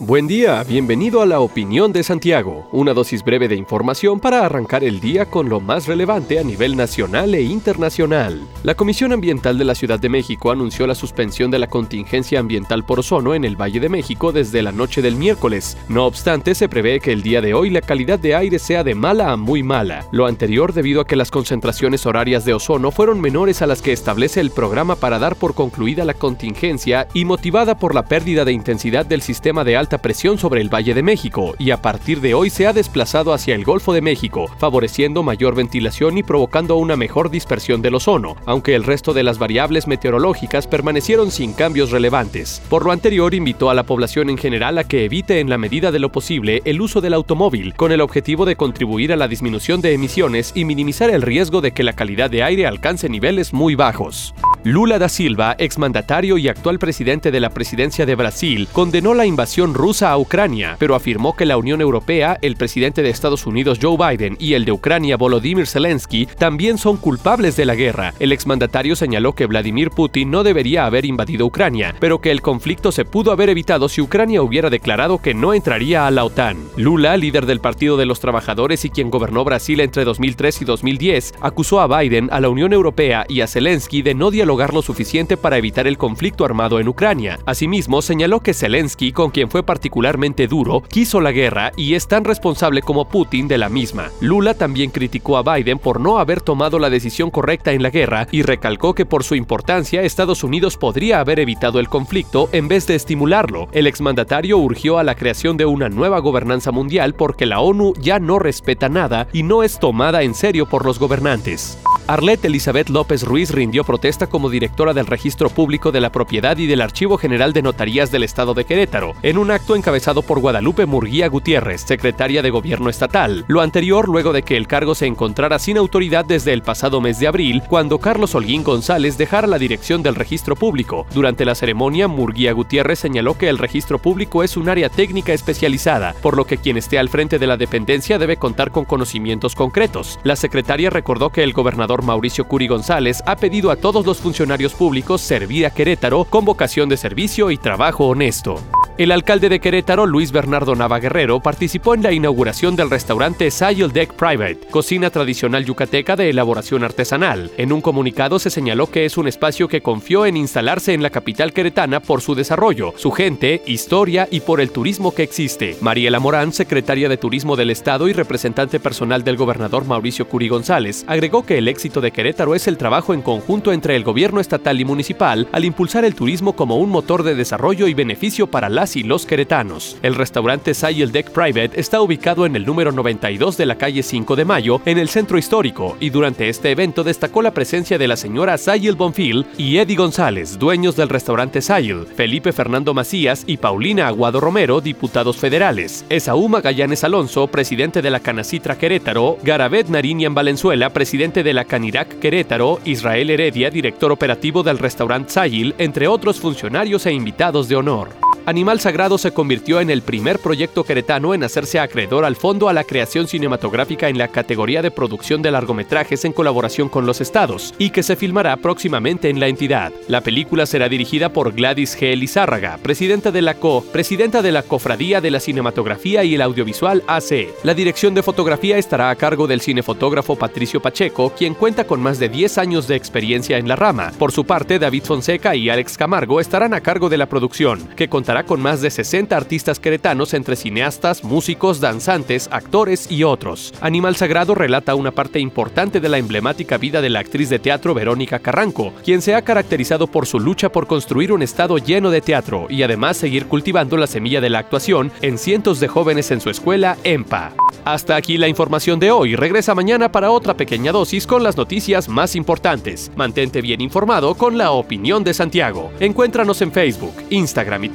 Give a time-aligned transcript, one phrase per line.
[0.00, 4.82] Buen día, bienvenido a la Opinión de Santiago, una dosis breve de información para arrancar
[4.82, 8.42] el día con lo más relevante a nivel nacional e internacional.
[8.64, 12.84] La Comisión Ambiental de la Ciudad de México anunció la suspensión de la contingencia ambiental
[12.84, 15.76] por ozono en el Valle de México desde la noche del miércoles.
[15.88, 18.96] No obstante, se prevé que el día de hoy la calidad de aire sea de
[18.96, 23.20] mala a muy mala, lo anterior debido a que las concentraciones horarias de ozono fueron
[23.20, 27.78] menores a las que establece el programa para dar por concluida la contingencia y motivada
[27.78, 31.54] por la pérdida de intensidad del sistema de alta presión sobre el Valle de México
[31.58, 35.54] y a partir de hoy se ha desplazado hacia el Golfo de México, favoreciendo mayor
[35.54, 40.66] ventilación y provocando una mejor dispersión del ozono, aunque el resto de las variables meteorológicas
[40.66, 42.62] permanecieron sin cambios relevantes.
[42.68, 45.92] Por lo anterior, invitó a la población en general a que evite en la medida
[45.92, 49.80] de lo posible el uso del automóvil, con el objetivo de contribuir a la disminución
[49.80, 53.74] de emisiones y minimizar el riesgo de que la calidad de aire alcance niveles muy
[53.74, 54.34] bajos.
[54.66, 59.74] Lula da Silva, exmandatario y actual presidente de la presidencia de Brasil, condenó la invasión
[59.74, 63.98] rusa a Ucrania, pero afirmó que la Unión Europea, el presidente de Estados Unidos Joe
[63.98, 68.14] Biden y el de Ucrania Volodymyr Zelensky también son culpables de la guerra.
[68.18, 72.90] El exmandatario señaló que Vladimir Putin no debería haber invadido Ucrania, pero que el conflicto
[72.90, 76.56] se pudo haber evitado si Ucrania hubiera declarado que no entraría a la OTAN.
[76.78, 81.34] Lula, líder del Partido de los Trabajadores y quien gobernó Brasil entre 2003 y 2010,
[81.42, 85.36] acusó a Biden, a la Unión Europea y a Zelensky de no dialogar lo suficiente
[85.36, 87.38] para evitar el conflicto armado en Ucrania.
[87.44, 92.24] Asimismo, señaló que Zelensky, con quien fue particularmente duro, quiso la guerra y es tan
[92.24, 94.10] responsable como Putin de la misma.
[94.20, 98.28] Lula también criticó a Biden por no haber tomado la decisión correcta en la guerra
[98.30, 102.86] y recalcó que por su importancia Estados Unidos podría haber evitado el conflicto en vez
[102.86, 103.68] de estimularlo.
[103.72, 108.18] El exmandatario urgió a la creación de una nueva gobernanza mundial porque la ONU ya
[108.18, 111.78] no respeta nada y no es tomada en serio por los gobernantes.
[112.06, 116.66] Arlette Elizabeth López Ruiz rindió protesta como directora del Registro Público de la Propiedad y
[116.66, 120.84] del Archivo General de Notarías del Estado de Querétaro, en un acto encabezado por Guadalupe
[120.84, 123.46] Murguía Gutiérrez, secretaria de Gobierno Estatal.
[123.48, 127.18] Lo anterior luego de que el cargo se encontrara sin autoridad desde el pasado mes
[127.20, 131.06] de abril, cuando Carlos Holguín González dejara la dirección del Registro Público.
[131.14, 136.14] Durante la ceremonia, Murguía Gutiérrez señaló que el Registro Público es un área técnica especializada,
[136.20, 140.18] por lo que quien esté al frente de la dependencia debe contar con conocimientos concretos.
[140.22, 144.74] La secretaria recordó que el gobernador Mauricio Curi González ha pedido a todos los funcionarios
[144.74, 148.60] públicos servir a Querétaro con vocación de servicio y trabajo honesto.
[148.96, 153.90] El alcalde de Querétaro, Luis Bernardo Nava Guerrero, participó en la inauguración del restaurante Sayel
[153.90, 157.50] Deck Private, cocina tradicional yucateca de elaboración artesanal.
[157.56, 161.10] En un comunicado se señaló que es un espacio que confió en instalarse en la
[161.10, 165.76] capital queretana por su desarrollo, su gente, historia y por el turismo que existe.
[165.80, 171.04] Mariela Morán, secretaria de Turismo del Estado y representante personal del gobernador Mauricio Curi González,
[171.08, 174.80] agregó que el éxito de Querétaro es el trabajo en conjunto entre el gobierno estatal
[174.80, 178.83] y municipal al impulsar el turismo como un motor de desarrollo y beneficio para la
[178.96, 179.96] y los queretanos.
[180.02, 184.36] El restaurante Sayel Deck Private está ubicado en el número 92 de la calle 5
[184.36, 188.16] de Mayo, en el centro histórico, y durante este evento destacó la presencia de la
[188.16, 194.06] señora Sayel Bonfil y Eddie González, dueños del restaurante Sayel, Felipe Fernando Macías y Paulina
[194.06, 200.90] Aguado Romero, diputados federales, Esaú Magallanes Alonso, presidente de la Canacitra Querétaro, Garabet Narinian Valenzuela,
[200.90, 207.06] presidente de la Canirac Querétaro, Israel Heredia, director operativo del restaurante Sayil, entre otros funcionarios
[207.06, 208.23] e invitados de honor.
[208.46, 212.74] Animal Sagrado se convirtió en el primer proyecto queretano en hacerse acreedor al Fondo a
[212.74, 217.72] la Creación Cinematográfica en la categoría de producción de largometrajes en colaboración con los estados,
[217.78, 219.94] y que se filmará próximamente en la entidad.
[220.08, 222.14] La película será dirigida por Gladys G.
[222.16, 227.02] Lizárraga, presidenta de la CO, presidenta de la Cofradía de la Cinematografía y el Audiovisual
[227.06, 227.48] AC.
[227.62, 232.18] La dirección de fotografía estará a cargo del cinefotógrafo Patricio Pacheco, quien cuenta con más
[232.18, 234.12] de 10 años de experiencia en la rama.
[234.18, 238.10] Por su parte, David Fonseca y Alex Camargo estarán a cargo de la producción, que
[238.10, 243.72] contará con más de 60 artistas queretanos entre cineastas, músicos, danzantes, actores y otros.
[243.80, 247.94] Animal Sagrado relata una parte importante de la emblemática vida de la actriz de teatro
[247.94, 252.20] Verónica Carranco, quien se ha caracterizado por su lucha por construir un estado lleno de
[252.20, 256.40] teatro y además seguir cultivando la semilla de la actuación en cientos de jóvenes en
[256.40, 257.52] su escuela EMPA.
[257.84, 259.36] Hasta aquí la información de hoy.
[259.36, 263.10] Regresa mañana para otra pequeña dosis con las noticias más importantes.
[263.14, 265.92] Mantente bien informado con la opinión de Santiago.
[266.00, 267.88] Encuéntranos en Facebook, Instagram y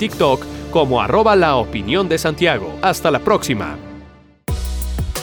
[0.71, 2.77] Como arroba la opinión de Santiago.
[2.81, 3.77] Hasta la próxima.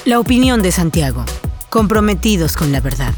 [0.04, 1.24] La opinión de Santiago.
[1.68, 3.12] Comprometidos con la verdad.